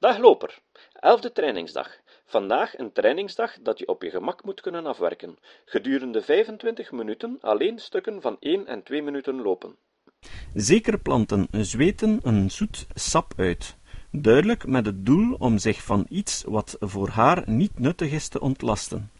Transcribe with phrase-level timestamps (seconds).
[0.00, 0.58] Dag loper,
[0.92, 1.88] elfde trainingsdag.
[2.24, 5.36] Vandaag een trainingsdag dat je op je gemak moet kunnen afwerken.
[5.64, 9.76] Gedurende 25 minuten alleen stukken van 1 en 2 minuten lopen.
[10.54, 13.76] Zekere planten zweten een zoet sap uit,
[14.10, 18.40] duidelijk met het doel om zich van iets wat voor haar niet nuttig is te
[18.40, 19.10] ontlasten.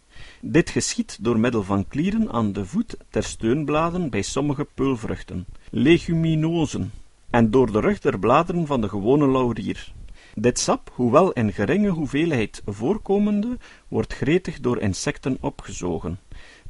[0.40, 6.92] Dit geschiet door middel van klieren aan de voet ter steunbladen bij sommige peulvruchten, leguminozen,
[7.30, 9.96] en door de rug der bladeren van de gewone laurier.
[10.40, 13.58] Dit sap, hoewel in geringe hoeveelheid voorkomende,
[13.88, 16.18] wordt gretig door insecten opgezogen.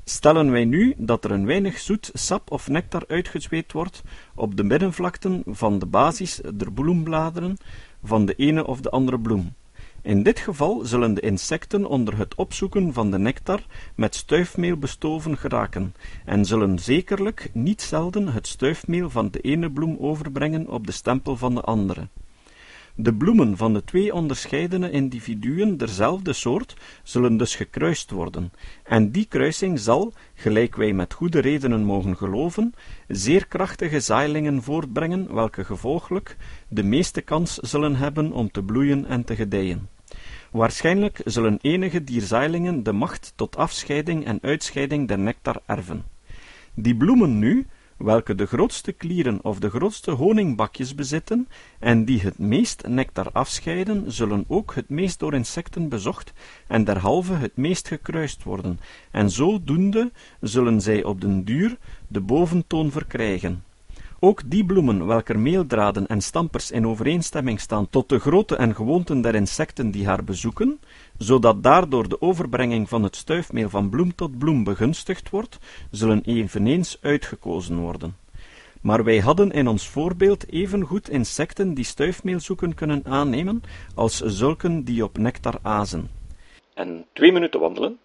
[0.05, 4.03] Stellen wij nu dat er een weinig zoet sap of nectar uitgezweet wordt
[4.35, 7.57] op de middenvlakten van de basis der bloembladeren
[8.05, 9.55] van de ene of de andere bloem.
[10.03, 13.61] In dit geval zullen de insecten onder het opzoeken van de nectar
[13.95, 19.97] met stuifmeel bestoven geraken, en zullen zekerlijk niet zelden het stuifmeel van de ene bloem
[20.01, 22.09] overbrengen op de stempel van de andere.
[23.01, 28.53] De bloemen van de twee onderscheidene individuen derzelfde soort zullen dus gekruist worden,
[28.85, 32.75] en die kruising zal, gelijk wij met goede redenen mogen geloven,
[33.09, 36.37] zeer krachtige zaailingen voortbrengen, welke gevolglijk
[36.69, 39.89] de meeste kans zullen hebben om te bloeien en te gedijen.
[40.51, 46.05] Waarschijnlijk zullen enige dier zaailingen de macht tot afscheiding en uitscheiding der nectar erven.
[46.75, 47.67] Die bloemen nu,
[47.99, 54.13] welke de grootste klieren of de grootste honingbakjes bezitten en die het meest nectar afscheiden,
[54.13, 56.33] zullen ook het meest door insecten bezocht
[56.67, 61.77] en derhalve het meest gekruist worden, en zodoende zullen zij op den duur
[62.09, 63.63] de boventoon verkrijgen.
[64.21, 69.21] Ook die bloemen, welker meeldraden en stampers in overeenstemming staan tot de grootte en gewoonten
[69.21, 70.81] der insecten die haar bezoeken,
[71.19, 75.59] zodat daardoor de overbrenging van het stuifmeel van bloem tot bloem begunstigd wordt,
[75.91, 78.17] zullen eveneens uitgekozen worden.
[78.81, 83.63] Maar wij hadden in ons voorbeeld evengoed insecten die stuifmeel zoeken kunnen aannemen,
[83.95, 86.11] als zulken die op nectar azen.
[86.75, 87.99] En twee minuten wandelen?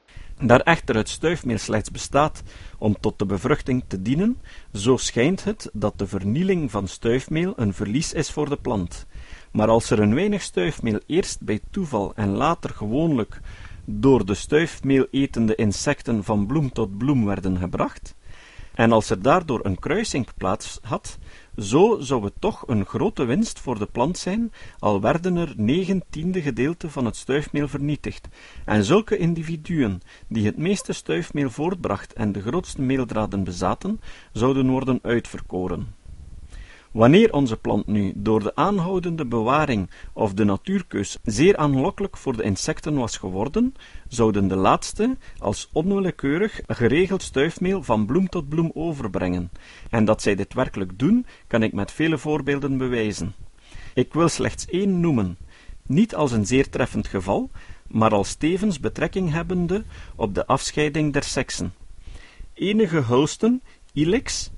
[0.46, 2.44] Daar echter het stuifmeel slechts bestaat
[2.78, 4.42] om tot de bevruchting te dienen,
[4.74, 9.06] zo schijnt het dat de vernieling van stuifmeel een verlies is voor de plant.
[9.52, 13.40] Maar als er een weinig stuifmeel eerst bij toeval en later gewoonlijk
[13.86, 18.16] door de stuifmeel etende insecten van bloem tot bloem werden gebracht,
[18.74, 21.18] en als er daardoor een kruising plaats had,
[21.58, 26.04] zo zou het toch een grote winst voor de plant zijn, al werden er negen
[26.10, 28.28] tiende gedeelte van het stuifmeel vernietigd,
[28.66, 34.02] en zulke individuen, die het meeste stuifmeel voortbracht en de grootste meeldraden bezaten,
[34.32, 36.03] zouden worden uitverkoren.
[36.94, 42.44] Wanneer onze plant nu door de aanhoudende bewaring of de natuurkeus zeer aanlokkelijk voor de
[42.44, 43.74] insecten was geworden,
[44.08, 49.52] zouden de laatste als onwillekeurig geregeld stuifmeel van bloem tot bloem overbrengen,
[49.90, 53.34] en dat zij dit werkelijk doen, kan ik met vele voorbeelden bewijzen.
[53.94, 55.38] Ik wil slechts één noemen,
[55.86, 57.50] niet als een zeer treffend geval,
[57.88, 59.84] maar als tevens betrekking hebbende
[60.16, 61.74] op de afscheiding der seksen.
[62.54, 63.62] Enige hulsten,
[63.94, 64.52] ilex,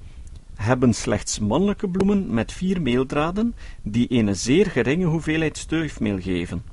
[0.56, 6.64] hebben slechts mannelijke bloemen met vier meeldraden, die een zeer geringe hoeveelheid stuifmeel geven,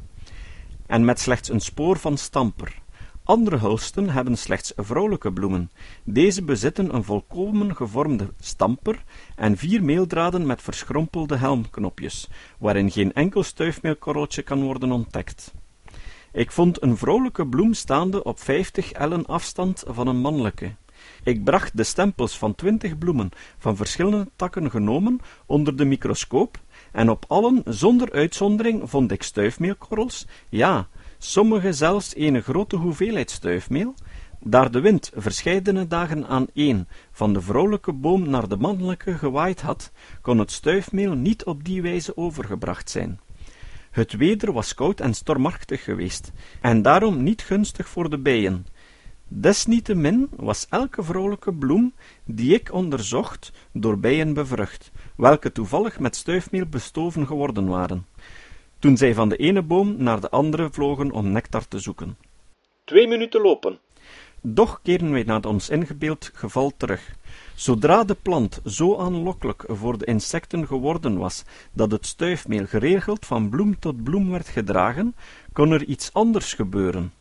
[0.87, 2.81] en met slechts een spoor van stamper.
[3.25, 5.71] Andere hulsten hebben slechts vrouwelijke bloemen.
[6.05, 9.05] Deze bezitten een volkomen gevormde stamper
[9.37, 12.29] en vier meeldraden met verschrompelde helmknopjes,
[12.59, 15.55] waarin geen enkel stuifmeelkorreltje kan worden ontdekt.
[16.33, 20.75] Ik vond een vrouwelijke bloem staande op vijftig ellen afstand van een mannelijke.
[21.25, 26.61] Ik bracht de stempels van twintig bloemen van verschillende takken genomen onder de microscoop,
[26.93, 30.89] en op allen zonder uitzondering vond ik stuifmeelkorrels, ja,
[31.19, 33.95] sommige zelfs eene grote hoeveelheid stuifmeel,
[34.41, 39.61] daar de wind verscheidene dagen aan een van de vrouwelijke boom naar de mannelijke gewaaid
[39.61, 39.91] had,
[40.21, 43.21] kon het stuifmeel niet op die wijze overgebracht zijn.
[43.91, 48.67] Het weder was koud en stormachtig geweest, en daarom niet gunstig voor de bijen,
[49.35, 51.93] Desniettemin was elke vrolijke bloem,
[52.25, 58.07] die ik onderzocht, door bijen bevrucht, welke toevallig met stuifmeel bestoven geworden waren,
[58.79, 62.17] toen zij van de ene boom naar de andere vlogen om nectar te zoeken.
[62.85, 63.79] Twee minuten lopen.
[64.41, 67.15] Doch keren wij naar ons ingebeeld geval terug.
[67.55, 73.49] Zodra de plant zo aanlokkelijk voor de insecten geworden was, dat het stuifmeel geregeld van
[73.49, 75.15] bloem tot bloem werd gedragen,
[75.53, 77.13] kon er iets anders gebeuren.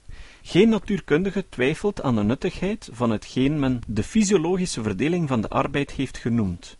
[0.43, 5.91] Geen natuurkundige twijfelt aan de nuttigheid van hetgeen men de fysiologische verdeling van de arbeid
[5.91, 6.77] heeft genoemd.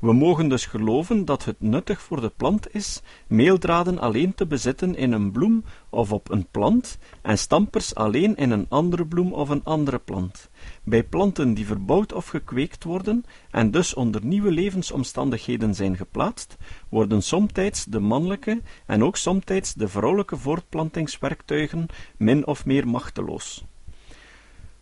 [0.00, 4.94] We mogen dus geloven dat het nuttig voor de plant is meeldraden alleen te bezitten
[4.94, 9.48] in een bloem of op een plant en stampers alleen in een andere bloem of
[9.48, 10.50] een andere plant.
[10.84, 16.56] Bij planten die verbouwd of gekweekt worden en dus onder nieuwe levensomstandigheden zijn geplaatst,
[16.88, 21.86] worden somtijds de mannelijke en ook somtijds de vrouwelijke voortplantingswerktuigen
[22.16, 23.64] min of meer machteloos.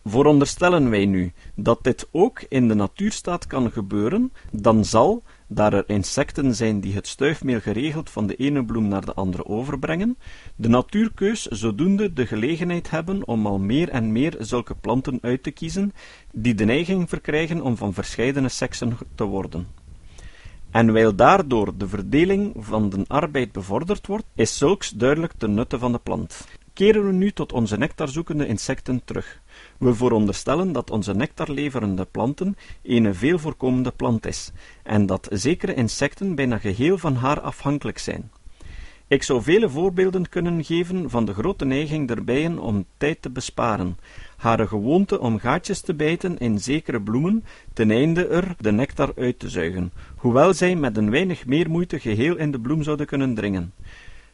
[0.03, 5.89] Veronderstellen wij nu dat dit ook in de natuurstaat kan gebeuren, dan zal, daar er
[5.89, 10.17] insecten zijn die het stuifmeel geregeld van de ene bloem naar de andere overbrengen,
[10.55, 15.51] de natuurkeus zodoende de gelegenheid hebben om al meer en meer zulke planten uit te
[15.51, 15.93] kiezen,
[16.33, 19.67] die de neiging verkrijgen om van verscheidene seksen te worden.
[20.71, 25.79] En wijl daardoor de verdeling van de arbeid bevorderd wordt, is zulks duidelijk ten nutte
[25.79, 26.47] van de plant.
[26.79, 29.41] Keren we nu tot onze nectarzoekende insecten terug.
[29.77, 34.51] We veronderstellen dat onze nectarleverende planten een veel voorkomende plant is,
[34.83, 38.31] en dat zekere insecten bijna geheel van haar afhankelijk zijn.
[39.07, 43.29] Ik zou vele voorbeelden kunnen geven van de grote neiging der bijen om tijd te
[43.29, 43.97] besparen,
[44.37, 49.39] hare gewoonte om gaatjes te bijten in zekere bloemen, ten einde er de nectar uit
[49.39, 53.33] te zuigen, hoewel zij met een weinig meer moeite geheel in de bloem zouden kunnen
[53.33, 53.73] dringen.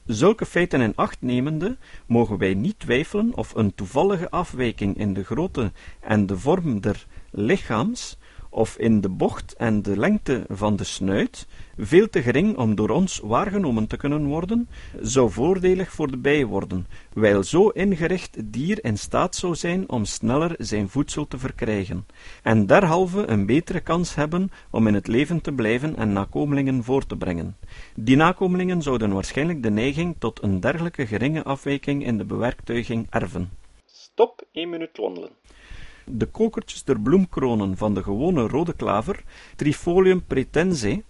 [0.07, 5.23] Zulke feiten in acht nemende, mogen wij niet twijfelen of een toevallige afwijking in de
[5.23, 5.71] grootte
[6.01, 8.17] en de vorm der lichaams,
[8.55, 11.47] of in de bocht en de lengte van de snuit,
[11.77, 14.69] veel te gering om door ons waargenomen te kunnen worden,
[15.01, 20.05] zou voordelig voor de bij worden, wijl zo ingericht dier in staat zou zijn om
[20.05, 22.05] sneller zijn voedsel te verkrijgen,
[22.43, 27.05] en derhalve een betere kans hebben om in het leven te blijven en nakomelingen voor
[27.05, 27.57] te brengen.
[27.95, 33.49] Die nakomelingen zouden waarschijnlijk de neiging tot een dergelijke geringe afwijking in de bewerktuiging erven.
[33.85, 35.29] Stop één minuut wandelen.
[36.05, 39.23] De kokertjes der bloemkronen van de gewone rode klaver,
[39.55, 41.03] Trifolium pretense,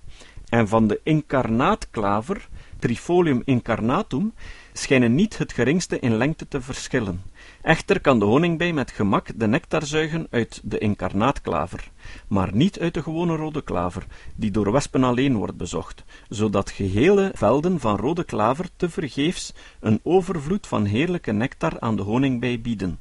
[0.50, 2.48] en van de incarnaatklaver,
[2.80, 4.34] Trifolium incarnatum,
[4.78, 7.22] schijnen niet het geringste in lengte te verschillen.
[7.62, 11.92] Echter kan de honingbij met gemak de nectar zuigen uit de incarnaatklaver,
[12.28, 14.06] maar niet uit de gewone rode klaver,
[14.36, 20.68] die door wespen alleen wordt bezocht, zodat gehele velden van rode klaver tevergeefs een overvloed
[20.68, 23.00] van heerlijke nectar aan de honingbij bieden.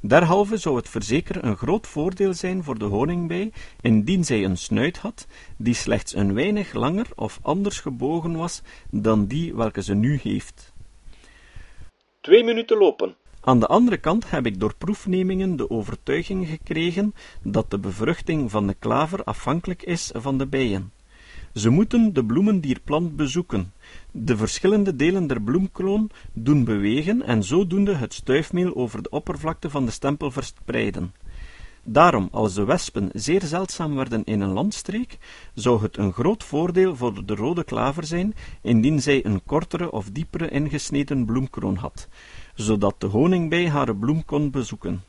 [0.00, 4.98] Derhalve zou het verzeker een groot voordeel zijn voor de honingbij, indien zij een snuit
[4.98, 5.26] had,
[5.56, 10.74] die slechts een weinig langer of anders gebogen was dan die welke ze nu heeft.
[12.26, 13.14] Twee minuten lopen.
[13.40, 18.66] Aan de andere kant heb ik door proefnemingen de overtuiging gekregen dat de bevruchting van
[18.66, 20.92] de klaver afhankelijk is van de bijen.
[21.54, 23.72] Ze moeten de bloemen dier plant bezoeken,
[24.10, 29.84] de verschillende delen der bloemkroon doen bewegen en zodoende het stuifmeel over de oppervlakte van
[29.84, 31.14] de stempel verspreiden.
[31.88, 35.18] Daarom, als de wespen zeer zeldzaam werden in een landstreek,
[35.54, 40.10] zou het een groot voordeel voor de rode klaver zijn, indien zij een kortere of
[40.10, 42.08] diepere ingesneden bloemkroon had,
[42.54, 45.02] zodat de honingbij haar bloem kon bezoeken.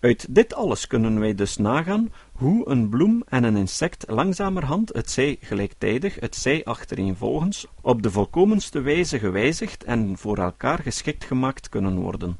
[0.00, 5.10] Uit dit alles kunnen wij dus nagaan hoe een bloem en een insect langzamerhand, het
[5.10, 11.68] zij gelijktijdig, het zij achtereenvolgens, op de volkomenste wijze gewijzigd en voor elkaar geschikt gemaakt
[11.68, 12.38] kunnen worden,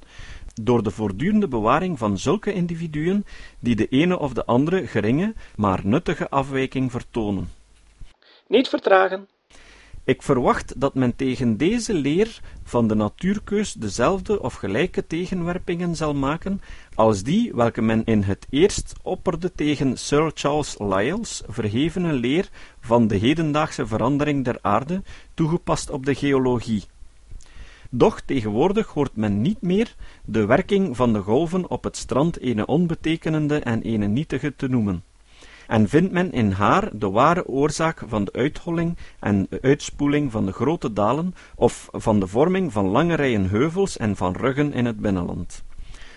[0.63, 3.25] door de voortdurende bewaring van zulke individuen
[3.61, 7.49] die de ene of de andere geringe, maar nuttige afwijking vertonen.
[8.49, 9.29] Niet vertragen.
[10.05, 16.15] Ik verwacht dat men tegen deze leer van de natuurkeus dezelfde of gelijke tegenwerpingen zal
[16.15, 16.61] maken
[16.95, 22.49] als die welke men in het eerst opperde tegen Sir Charles Lyell's verhevene leer
[22.81, 25.03] van de hedendaagse verandering der aarde,
[25.35, 26.85] toegepast op de geologie.
[27.91, 32.67] Doch tegenwoordig hoort men niet meer de werking van de golven op het strand ene
[32.67, 35.05] onbetekenende en ene nietige te noemen
[35.67, 40.53] en vindt men in haar de ware oorzaak van de uitholling en uitspoeling van de
[40.53, 45.01] grote dalen of van de vorming van lange rijen heuvels en van ruggen in het
[45.01, 45.65] binnenland.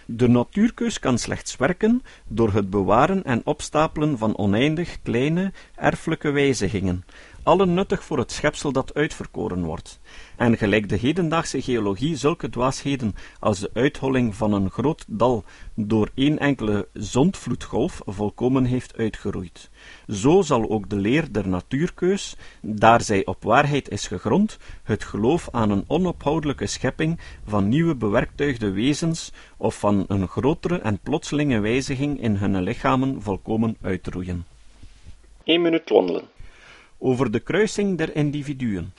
[0.05, 7.05] De natuurkeus kan slechts werken door het bewaren en opstapelen van oneindig kleine, erfelijke wijzigingen,
[7.49, 9.99] alle nuttig voor het schepsel dat uitverkoren wordt,
[10.35, 16.09] en gelijk de hedendaagse geologie zulke dwaasheden als de uitholling van een groot dal door
[16.13, 19.69] één enkele zondvloedgolf volkomen heeft uitgeroeid.
[20.07, 25.47] Zo zal ook de leer der natuurkeus, daar zij op waarheid is gegrond, het geloof
[25.51, 32.21] aan een onophoudelijke schepping van nieuwe bewerktuigde wezens of van een grotere en plotselinge wijziging
[32.21, 34.45] in hun lichamen volkomen uitroeien.
[35.43, 36.37] Eén minuut wandelen.
[37.01, 38.93] Over de kruising der individuen.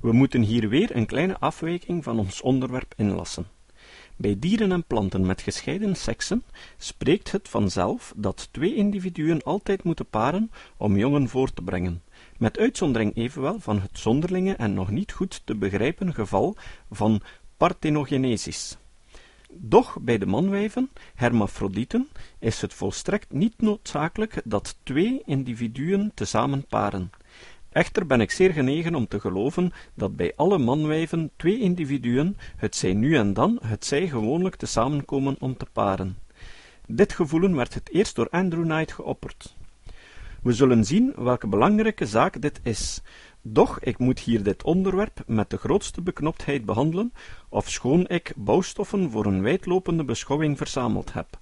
[0.00, 3.46] We moeten hier weer een kleine afwijking van ons onderwerp inlassen.
[4.16, 6.44] Bij dieren en planten met gescheiden seksen
[6.76, 12.02] spreekt het vanzelf dat twee individuen altijd moeten paren om jongen voort te brengen,
[12.38, 16.56] met uitzondering evenwel van het zonderlinge en nog niet goed te begrijpen geval
[16.90, 17.20] van
[17.56, 18.76] parthenogenesis.
[19.54, 27.10] Doch bij de manwijven, hermafrodieten, is het volstrekt niet noodzakelijk dat twee individuen tezamen paren.
[27.72, 32.76] Echter ben ik zeer genegen om te geloven dat bij alle manwijven twee individuen, het
[32.76, 36.16] zij nu en dan, het zij gewoonlijk te samenkomen om te paren.
[36.86, 39.56] Dit gevoelen werd het eerst door Andrew Knight geopperd.
[40.42, 43.02] We zullen zien welke belangrijke zaak dit is.
[43.44, 47.12] Doch ik moet hier dit onderwerp met de grootste beknoptheid behandelen,
[47.48, 51.38] ofschoon ik bouwstoffen voor een wijdlopende beschouwing verzameld heb.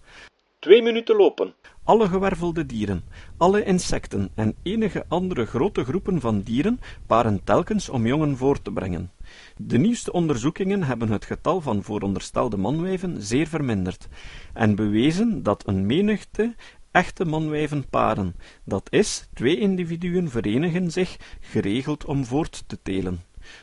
[0.59, 1.55] Twee minuten lopen.
[1.85, 3.05] Alle gewervelde dieren,
[3.37, 8.73] alle insecten en enige andere grote groepen van dieren paren telkens om jongen voort te
[8.73, 9.11] brengen.
[9.57, 14.09] De nieuwste onderzoekingen hebben het getal van vooronderstelde manwijven zeer verminderd
[14.53, 16.55] en bewezen dat een menigte
[16.91, 23.21] echte manwijven paren, dat is, twee individuen verenigen zich geregeld om voort te telen.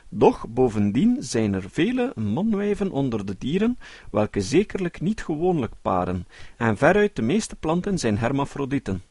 [0.10, 3.78] Doch bovendien zijn er vele manwijven onder de dieren,
[4.12, 9.02] welke zekerlijk niet gewoonlijk paren, en veruit de meeste planten zijn hermafrodieten.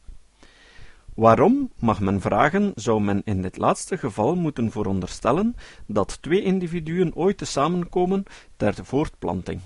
[1.13, 5.55] Waarom, mag men vragen, zou men in dit laatste geval moeten veronderstellen
[5.85, 8.23] dat twee individuen ooit te samenkomen
[8.55, 9.61] ter voortplanting?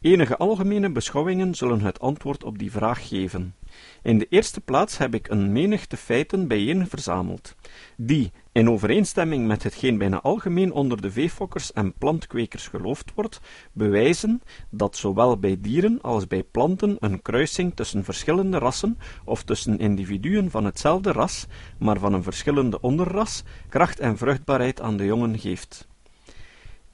[0.00, 3.54] Enige algemene beschouwingen zullen het antwoord op die vraag geven.
[4.02, 7.54] In de eerste plaats heb ik een menigte feiten bijeen verzameld,
[7.96, 13.40] die, in overeenstemming met hetgeen bijna algemeen onder de veefokkers en plantkwekers geloofd wordt,
[13.72, 19.78] bewijzen dat zowel bij dieren als bij planten een kruising tussen verschillende rassen of tussen
[19.78, 21.46] individuen van hetzelfde ras,
[21.78, 25.87] maar van een verschillende onderras, kracht en vruchtbaarheid aan de jongen geeft.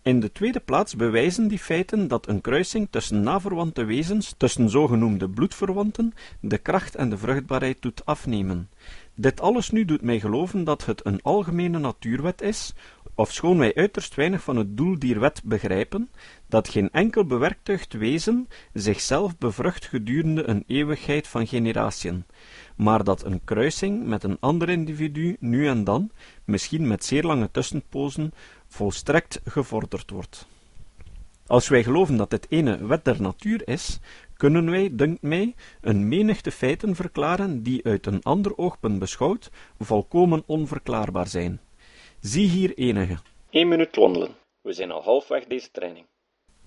[0.04, 5.28] In de tweede plaats bewijzen die feiten dat een kruising tussen naverwante wezens, tussen zogenoemde
[5.28, 8.68] bloedverwanten, de kracht en de vruchtbaarheid doet afnemen.
[9.16, 12.75] Dit alles nu doet mij geloven dat het een algemene natuurwet is,
[13.14, 16.11] ofschoon wij uiterst weinig van het doel dier wet begrijpen,
[16.47, 22.25] dat geen enkel bewerktuigd wezen zichzelf bevrucht gedurende een eeuwigheid van generatiën,
[22.76, 26.11] maar dat een kruising met een ander individu nu en dan,
[26.44, 28.33] misschien met zeer lange tussenpozen,
[28.68, 30.47] volstrekt gevorderd wordt.
[31.47, 34.00] Als wij geloven dat dit ene wet der natuur is,
[34.37, 40.43] kunnen wij, dunkt mij, een menigte feiten verklaren die uit een ander oogpunt beschouwd volkomen
[40.47, 41.61] onverklaarbaar zijn.
[42.21, 43.17] Zie hier enige.
[43.50, 44.31] Eén minuut wandelen.
[44.61, 46.07] We zijn al halfweg deze training.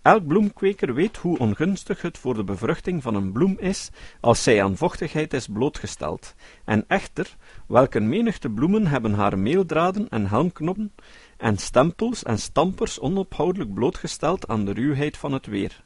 [0.02, 3.90] Elk bloemkweker weet hoe ongunstig het voor de bevruchting van een bloem is
[4.22, 6.36] als zij aan vochtigheid is blootgesteld.
[6.66, 7.36] En echter,
[7.68, 10.94] welke menigte bloemen hebben haar meeldraden en helmknoppen
[11.38, 15.86] en stempels en stampers onophoudelijk blootgesteld aan de ruwheid van het weer.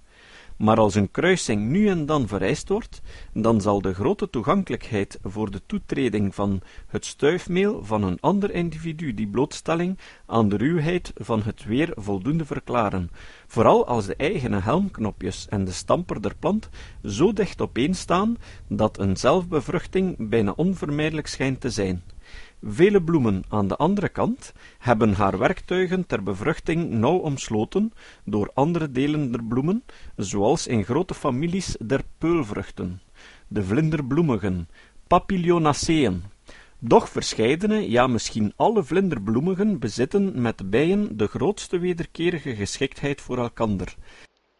[0.62, 3.02] Maar als een kruising nu en dan vereist wordt,
[3.34, 9.14] dan zal de grote toegankelijkheid voor de toetreding van het stuifmeel van een ander individu
[9.14, 13.12] die blootstelling aan de ruwheid van het weer voldoende verklaren,
[13.48, 16.70] vooral als de eigene helmknopjes en de stamper der plant
[17.04, 18.38] zo dicht opeen staan,
[18.68, 22.04] dat een zelfbevruchting bijna onvermijdelijk schijnt te zijn.
[22.64, 27.94] Vele bloemen aan de andere kant hebben haar werktuigen ter bevruchting nauw omsloten
[28.26, 29.84] door andere delen der bloemen,
[30.16, 33.02] zoals in grote families der peulvruchten,
[33.48, 34.70] de vlinderbloemigen,
[35.08, 36.24] papilionaceën.
[36.80, 43.96] Doch verscheidene, ja misschien alle vlinderbloemigen bezitten met bijen de grootste wederkerige geschiktheid voor elkander,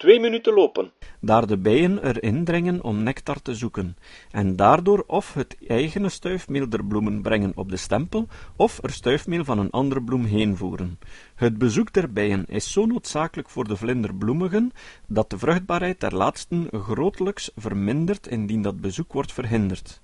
[0.02, 0.92] Twee minuten lopen.
[1.20, 3.98] daar de bijen erin dringen om nectar te zoeken,
[4.32, 9.44] en daardoor of het eigene stuifmeel der bloemen brengen op de stempel, of er stuifmeel
[9.44, 11.00] van een andere bloem heenvoeren.
[11.36, 14.72] Het bezoek der bijen is zo noodzakelijk voor de vlinderbloemigen,
[15.08, 20.02] dat de vruchtbaarheid der laatsten grotelijks vermindert indien dat bezoek wordt verhinderd.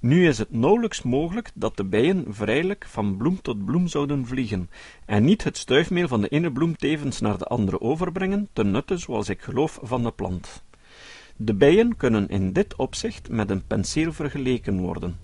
[0.00, 4.70] Nu is het nauwelijks mogelijk dat de bijen vrijelijk van bloem tot bloem zouden vliegen,
[5.06, 8.96] en niet het stuifmeel van de ene bloem tevens naar de andere overbrengen, ten nutte,
[8.96, 10.62] zoals ik geloof, van de plant.
[11.36, 15.18] De bijen kunnen in dit opzicht met een penseel vergeleken worden.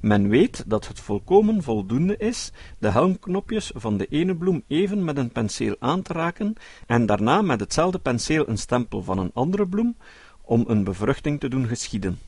[0.00, 5.16] Men weet dat het volkomen voldoende is de helmknopjes van de ene bloem even met
[5.16, 6.54] een penseel aan te raken
[6.86, 9.96] en daarna met hetzelfde penseel een stempel van een andere bloem,
[10.42, 12.18] om een bevruchting te doen geschieden.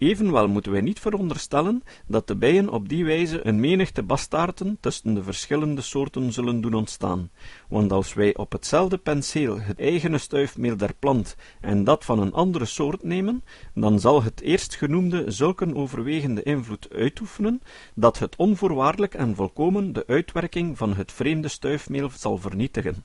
[0.00, 5.14] Evenwel moeten wij niet veronderstellen dat de bijen op die wijze een menigte bastaarden tussen
[5.14, 7.30] de verschillende soorten zullen doen ontstaan,
[7.68, 12.32] want als wij op hetzelfde penseel het eigene stuifmeel der plant en dat van een
[12.32, 17.62] andere soort nemen, dan zal het eerstgenoemde zulk een overwegende invloed uitoefenen,
[17.94, 23.04] dat het onvoorwaardelijk en volkomen de uitwerking van het vreemde stuifmeel zal vernietigen,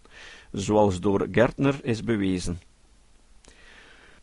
[0.51, 2.59] zoals door Gärtner is bewezen.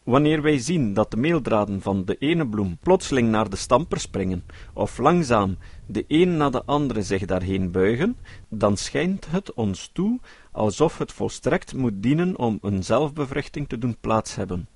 [0.05, 4.45] Wanneer wij zien dat de meeldraden van de ene bloem plotseling naar de stamper springen,
[4.73, 5.57] of langzaam
[5.87, 8.17] de een na de andere zich daarheen buigen,
[8.49, 10.21] dan schijnt het ons toe
[10.53, 14.69] alsof het volstrekt moet dienen om een zelfbevruchting te doen plaats hebben.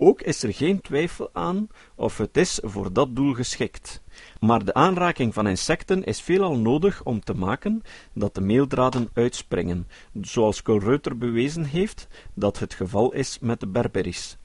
[0.00, 4.02] Ook is er geen twijfel aan of het is voor dat doel geschikt.
[4.40, 9.88] Maar de aanraking van insecten is veelal nodig om te maken dat de meeldraden uitspringen,
[10.20, 14.37] zoals Colreuter bewezen heeft dat het geval is met de berberis.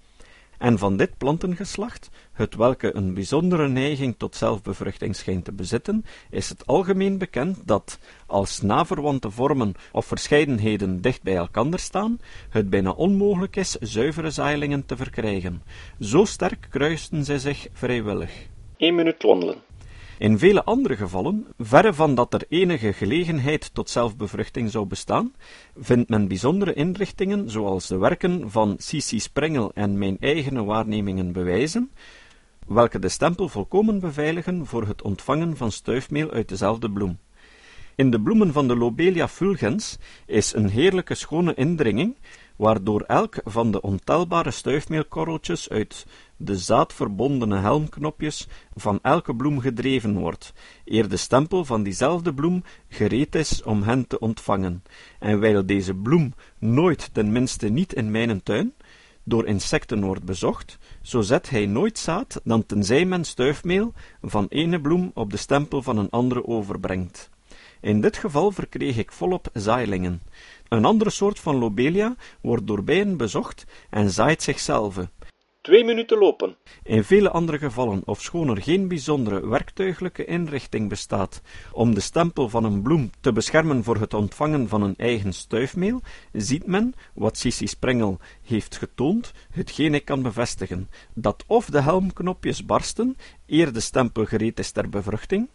[0.64, 6.50] En van dit plantengeslacht, het welke een bijzondere neiging tot zelfbevruchting schijnt te bezitten, is
[6.50, 12.92] het algemeen bekend dat, als naverwante vormen of verscheidenheden dicht bij elkander staan, het bijna
[12.92, 15.64] onmogelijk is zuivere zaailingen te verkrijgen.
[16.00, 18.48] Zo sterk kruisten zij zich vrijwillig.
[18.78, 19.58] 1 minuut wandelen.
[20.18, 25.34] In vele andere gevallen, verre van dat er enige gelegenheid tot zelfbevruchting zou bestaan,
[25.78, 29.20] vindt men bijzondere inrichtingen, zoals de werken van C.C.
[29.20, 31.92] Sprengel en mijn eigene waarnemingen bewijzen,
[32.68, 37.18] welke de stempel volkomen beveiligen voor het ontvangen van stuifmeel uit dezelfde bloem.
[37.96, 42.16] In de bloemen van de Lobelia fulgens is een heerlijke schone indringing,
[42.56, 46.06] waardoor elk van de ontelbare stuifmeelkorreltjes uit
[46.38, 50.54] de zaadverbondene helmknopjes van elke bloem gedreven wordt,
[50.86, 54.84] eer de stempel van diezelfde bloem gereed is om hen te ontvangen.
[55.20, 58.74] En wijl deze bloem nooit, ten minste niet in mijn tuin,
[59.24, 64.82] door insecten wordt bezocht, zo zet hij nooit zaad dan tenzij men stuifmeel van ene
[64.82, 67.32] bloem op de stempel van een andere overbrengt.
[67.82, 70.22] In dit geval verkreeg ik volop zaailingen.
[70.74, 74.98] Een andere soort van lobelia wordt door bijen bezocht en zaait zichzelf.
[75.62, 76.56] Twee minuten lopen.
[76.84, 82.64] In vele andere gevallen, ofschoon er geen bijzondere werktuiglijke inrichting bestaat om de stempel van
[82.64, 86.02] een bloem te beschermen voor het ontvangen van een eigen stuifmeel,
[86.32, 92.66] ziet men, wat Sissi Sprengel heeft getoond, hetgeen ik kan bevestigen, dat of de helmknopjes
[92.66, 95.50] barsten, eer de stempel gereed is ter bevruchting,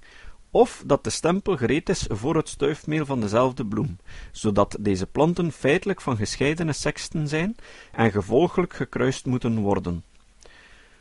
[0.51, 3.99] of dat de stempel gereed is voor het stuifmeel van dezelfde bloem,
[4.33, 7.57] zodat deze planten feitelijk van gescheidene seksten zijn
[7.93, 10.05] en gevolglijk gekruist moeten worden.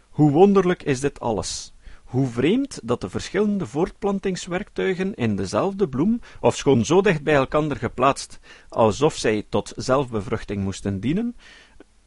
[0.10, 1.76] Hoe wonderlijk is dit alles!
[2.08, 8.40] Hoe vreemd dat de verschillende voortplantingswerktuigen in dezelfde bloem, ofschoon zo dicht bij elkander geplaatst,
[8.70, 11.36] alsof zij tot zelfbevruchting moesten dienen,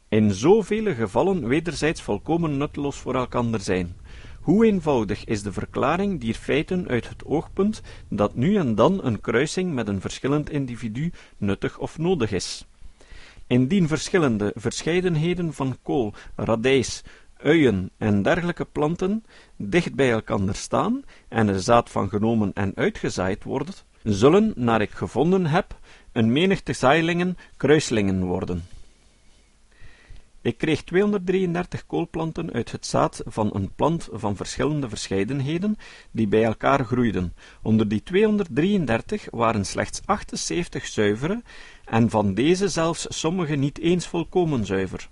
[0.09, 3.95] in zoveel gevallen wederzijds volkomen nutteloos voor elkander zijn.
[4.41, 9.21] Hoe eenvoudig is de verklaring dier feiten uit het oogpunt dat nu en dan een
[9.21, 12.65] kruising met een verschillend individu nuttig of nodig is.
[13.47, 17.03] Indien verschillende verscheidenheden van kool, radijs,
[17.37, 19.25] uien en dergelijke planten
[19.55, 24.91] dicht bij elkander staan en er zaad van genomen en uitgezaaid wordt, zullen, naar ik
[24.91, 25.79] gevonden heb,
[26.11, 28.63] een menigte zaailingen kruislingen worden.
[30.43, 35.75] Ik kreeg 233 koolplanten uit het zaad van een plant van verschillende verscheidenheden,
[36.11, 37.33] die bij elkaar groeiden.
[37.61, 41.41] Onder die 233 waren slechts 78 zuivere,
[41.85, 45.09] en van deze zelfs sommige niet eens volkomen zuiver.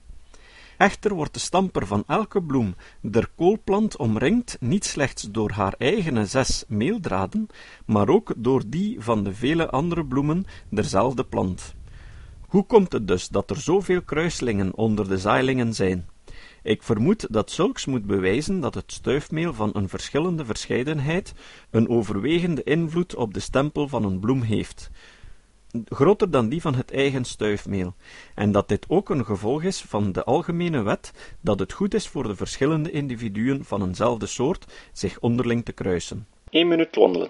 [0.77, 6.25] Echter wordt de stamper van elke bloem der koolplant omringd niet slechts door haar eigene
[6.25, 7.47] zes meeldraden,
[7.85, 11.75] maar ook door die van de vele andere bloemen derzelfde plant.
[12.49, 16.07] Hoe komt het dus dat er zoveel kruislingen onder de zaailingen zijn?
[16.63, 21.33] Ik vermoed dat zulks moet bewijzen dat het stuifmeel van een verschillende verscheidenheid
[21.69, 24.91] een overwegende invloed op de stempel van een bloem heeft,
[25.85, 27.93] groter dan die van het eigen stuifmeel,
[28.35, 32.07] en dat dit ook een gevolg is van de algemene wet dat het goed is
[32.07, 36.27] voor de verschillende individuen van eenzelfde soort zich onderling te kruisen.
[36.49, 37.29] 1 minuut wandelen.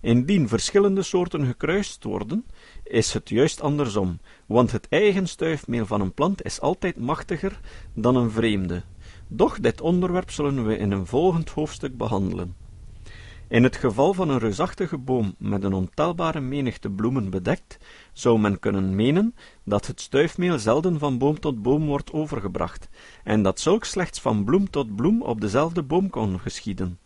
[0.00, 2.44] Indien verschillende soorten gekruist worden,
[2.84, 7.60] is het juist andersom, want het eigen stuifmeel van een plant is altijd machtiger
[7.94, 8.82] dan een vreemde.
[9.28, 12.54] Doch dit onderwerp zullen we in een volgend hoofdstuk behandelen.
[13.48, 17.78] In het geval van een reusachtige boom met een ontelbare menigte bloemen bedekt,
[18.12, 19.34] zou men kunnen menen
[19.64, 22.88] dat het stuifmeel zelden van boom tot boom wordt overgebracht,
[23.24, 26.98] en dat zulks slechts van bloem tot bloem op dezelfde boom kon geschieden.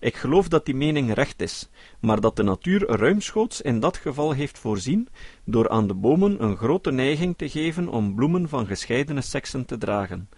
[0.00, 1.68] Ik geloof dat die mening recht is,
[2.00, 5.08] maar dat de natuur ruimschoots in dat geval heeft voorzien,
[5.44, 9.78] door aan de bomen een grote neiging te geven om bloemen van gescheidene seksen te
[9.78, 10.28] dragen.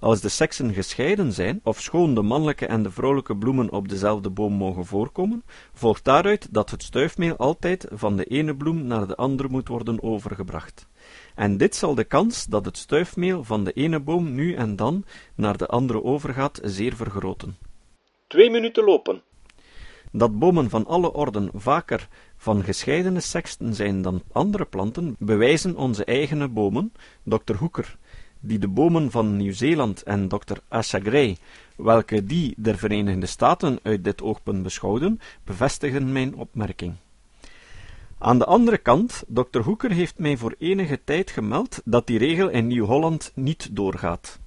[0.00, 4.52] Als de seksen gescheiden zijn, ofschoon de mannelijke en de vrouwelijke bloemen op dezelfde boom
[4.52, 9.48] mogen voorkomen, volgt daaruit dat het stuifmeel altijd van de ene bloem naar de andere
[9.48, 10.86] moet worden overgebracht.
[11.34, 15.04] En dit zal de kans dat het stuifmeel van de ene boom nu en dan
[15.34, 17.56] naar de andere overgaat zeer vergroten.
[18.32, 19.22] Twee minuten lopen.
[20.12, 26.04] Dat bomen van alle orden vaker van gescheidene seksten zijn dan andere planten, bewijzen onze
[26.04, 26.92] eigene bomen,
[27.22, 27.54] Dr.
[27.54, 27.96] Hoeker,
[28.40, 30.56] die de bomen van Nieuw-Zeeland en Dr.
[30.68, 31.36] Asha Gray,
[31.76, 36.94] welke die der Verenigde Staten uit dit oogpunt beschouwden, bevestigden mijn opmerking.
[38.18, 39.60] Aan de andere kant, Dr.
[39.60, 44.40] Hoeker heeft mij voor enige tijd gemeld dat die regel in Nieuw-Holland niet doorgaat.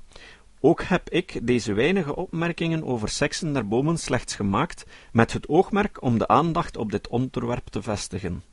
[0.65, 6.01] Ook heb ik deze weinige opmerkingen over seksen der bomen slechts gemaakt met het oogmerk
[6.01, 8.43] om de aandacht op dit onderwerp te vestigen.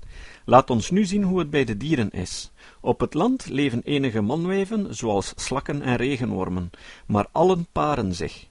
[0.45, 2.53] Laat ons nu zien hoe het bij de dieren is.
[2.81, 6.71] Op het land leven enige manwijven, zoals slakken en regenwormen,
[7.07, 8.47] maar allen paren zich.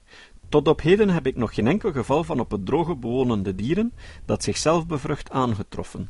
[0.50, 3.93] Tot op heden heb ik nog geen enkel geval van op het droge bewonende dieren
[4.26, 6.10] dat zichzelf bevrucht aangetroffen.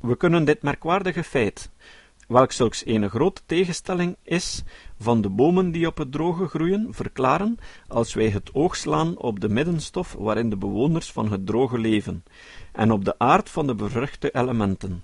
[0.00, 1.70] We kunnen dit merkwaardige feit,
[2.30, 4.62] welk zulks een grote tegenstelling is
[4.98, 9.40] van de bomen die op het droge groeien, verklaren als wij het oog slaan op
[9.40, 12.24] de middenstof waarin de bewoners van het droge leven,
[12.72, 15.02] en op de aard van de bevruchte elementen.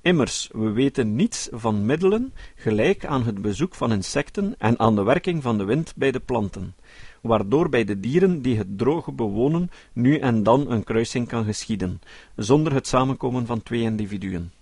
[0.00, 5.02] Immers, we weten niets van middelen, gelijk aan het bezoek van insecten en aan de
[5.02, 6.74] werking van de wind bij de planten,
[7.20, 12.00] waardoor bij de dieren die het droge bewonen nu en dan een kruising kan geschieden,
[12.36, 14.52] zonder het samenkomen van twee individuen.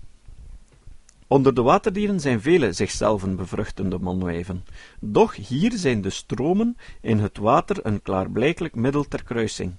[1.33, 4.65] Onder de waterdieren zijn vele zichzelven bevruchtende manwijven,
[5.01, 9.75] doch hier zijn de stromen in het water een klaarblijkelijk middel ter kruising.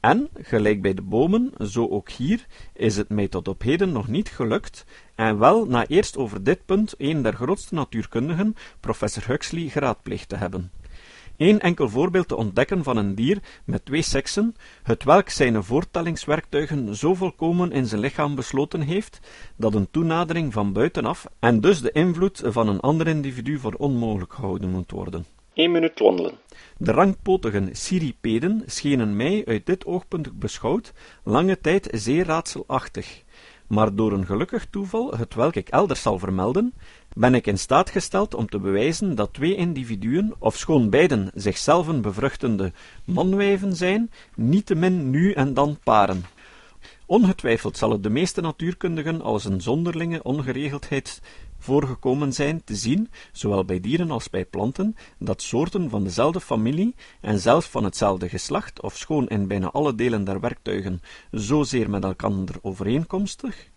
[0.00, 4.08] En, gelijk bij de bomen, zo ook hier, is het mij tot op heden nog
[4.08, 9.68] niet gelukt, en wel na eerst over dit punt een der grootste natuurkundigen, professor Huxley,
[9.68, 10.70] geraadpleegd te hebben
[11.42, 17.14] één enkel voorbeeld te ontdekken van een dier met twee seksen, hetwelk zijn voortellingswerktuigen zo
[17.14, 19.20] volkomen in zijn lichaam besloten heeft,
[19.56, 24.32] dat een toenadering van buitenaf en dus de invloed van een ander individu voor onmogelijk
[24.32, 25.26] gehouden moet worden.
[25.54, 26.34] 1 minuut wandelen.
[26.76, 30.92] De rangpotigen cirripeden schenen mij uit dit oogpunt beschouwd
[31.24, 33.22] lange tijd zeer raadselachtig,
[33.66, 36.74] maar door een gelukkig toeval, hetwelk ik elders zal vermelden,
[37.14, 42.72] ben ik in staat gesteld om te bewijzen dat twee individuen, ofschoon beiden zichzelven bevruchtende
[43.04, 46.24] manwijven zijn, niettemin nu en dan paren.
[47.06, 51.20] Ongetwijfeld zal het de meeste natuurkundigen als een zonderlinge ongeregeldheid
[51.58, 56.94] voorgekomen zijn te zien, zowel bij dieren als bij planten, dat soorten van dezelfde familie
[57.20, 62.54] en zelfs van hetzelfde geslacht, ofschoon in bijna alle delen der werktuigen zozeer met elkander
[62.62, 63.70] overeenkomstig,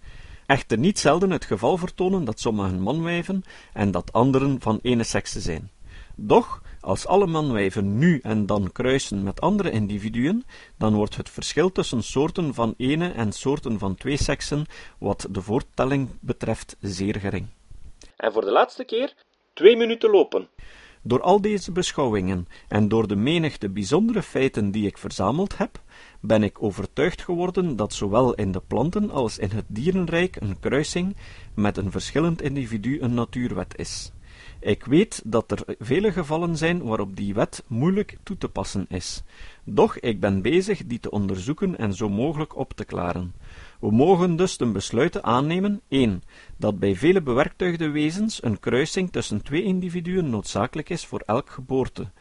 [0.46, 5.40] echter niet zelden het geval vertonen dat sommigen manwijven en dat anderen van ene sekse
[5.40, 5.72] zijn.
[6.16, 10.46] Doch, als alle manwijven nu en dan kruisen met andere individuen,
[10.78, 14.66] dan wordt het verschil tussen soorten van ene en soorten van twee seksen,
[14.98, 17.48] wat de voortelling betreft, zeer gering.
[18.16, 19.14] En voor de laatste keer,
[19.54, 20.50] twee minuten lopen.
[21.02, 25.82] Door al deze beschouwingen en door de menigte bijzondere feiten die ik verzameld heb,
[26.28, 31.16] ben ik overtuigd geworden dat zowel in de planten als in het dierenrijk een kruising
[31.54, 34.12] met een verschillend individu een natuurwet is.
[34.60, 39.24] Ik weet dat er vele gevallen zijn waarop die wet moeilijk toe te passen is.
[39.64, 43.34] Doch ik ben bezig die te onderzoeken en zo mogelijk op te klaren.
[43.80, 46.24] We mogen dus ten besluite aannemen: 1.
[46.58, 52.12] Dat bij vele bewerktuigde wezens een kruising tussen twee individuen noodzakelijk is voor elk geboorte.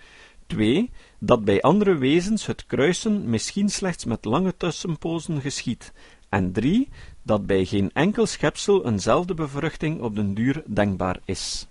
[0.47, 0.91] 2.
[1.25, 5.93] Dat bij andere wezens het kruisen misschien slechts met lange tussenpozen geschiedt.
[6.29, 6.89] En 3.
[7.23, 11.67] Dat bij geen enkel schepsel eenzelfde bevruchting op den duur denkbaar is.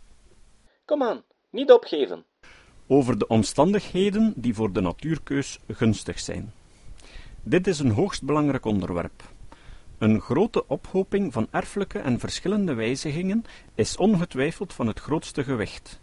[0.86, 2.26] Kom aan, niet opgeven.
[2.88, 6.54] Over de omstandigheden die voor de natuurkeus gunstig zijn.
[7.44, 9.24] Dit is een hoogst belangrijk onderwerp.
[9.98, 13.44] Een grote ophoping van erfelijke en verschillende wijzigingen
[13.76, 16.02] is ongetwijfeld van het grootste gewicht.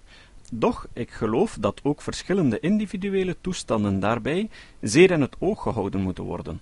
[0.53, 4.49] Doch ik geloof dat ook verschillende individuele toestanden daarbij
[4.81, 6.61] zeer in het oog gehouden moeten worden.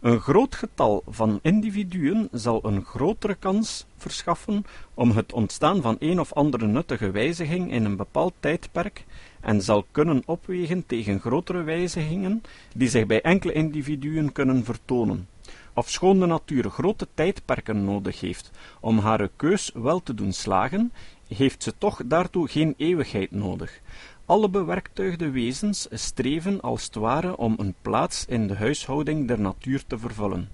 [0.00, 4.64] Een groot getal van individuen zal een grotere kans verschaffen
[4.94, 9.04] om het ontstaan van een of andere nuttige wijziging in een bepaald tijdperk
[9.40, 12.42] en zal kunnen opwegen tegen grotere wijzigingen
[12.74, 15.28] die zich bij enkele individuen kunnen vertonen.
[15.74, 20.92] Ofschoon de natuur grote tijdperken nodig heeft om haar keus wel te doen slagen,
[21.28, 23.80] heeft ze toch daartoe geen eeuwigheid nodig.
[24.24, 29.82] Alle bewerktuigde wezens streven als het ware om een plaats in de huishouding der natuur
[29.86, 30.48] te vervullen.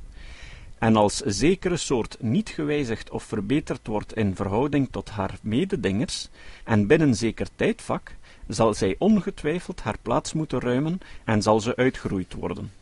[0.79, 6.29] En als zekere soort niet gewijzigd of verbeterd wordt in verhouding tot haar mededingers,
[6.65, 8.15] en binnen zeker tijdvak,
[8.49, 12.73] zal zij ongetwijfeld haar plaats moeten ruimen en zal ze uitgeroeid worden.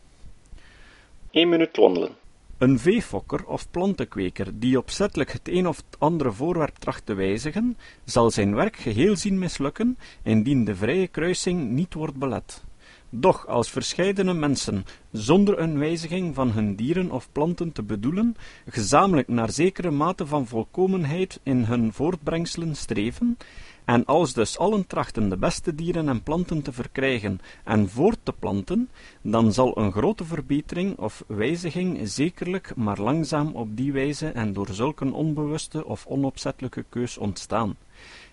[1.31, 2.20] 1 minuut wandelen.
[2.61, 8.31] Een veefokker of plantenkweker die opzettelijk het een of andere voorwerp tracht te wijzigen, zal
[8.31, 12.65] zijn werk geheel zien mislukken, indien de vrije kruising niet wordt belet.
[13.13, 19.29] Doch als verscheidene mensen, zonder een wijziging van hun dieren of planten te bedoelen, gezamenlijk
[19.29, 23.37] naar zekere mate van volkomenheid in hun voortbrengselen streven,
[23.85, 28.33] en als dus allen trachten de beste dieren en planten te verkrijgen en voort te
[28.33, 28.91] planten,
[29.23, 34.69] dan zal een grote verbetering of wijziging zekerlijk maar langzaam op die wijze en door
[34.73, 37.77] zulke onbewuste of onopzettelijke keus ontstaan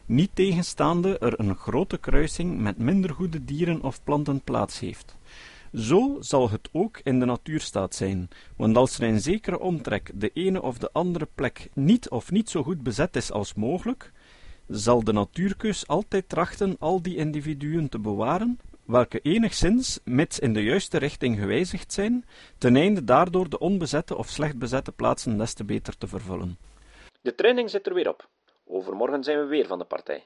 [0.08, 5.15] niet tegenstaande er een grote kruising met minder goede dieren of planten plaats heeft.
[5.74, 10.32] Zo zal het ook in de natuurstaat zijn, want als er in zekere omtrek de
[10.34, 14.12] ene of de andere plek niet of niet zo goed bezet is als mogelijk,
[14.67, 20.63] zal de natuurkeus altijd trachten al die individuen te bewaren, welke enigszins, mits in de
[20.63, 22.26] juiste richting gewijzigd zijn,
[22.58, 26.58] ten einde daardoor de onbezette of slecht bezette plaatsen des te beter te vervullen.
[27.22, 28.30] De training zit er weer op.
[28.67, 30.25] Overmorgen zijn we weer van de partij.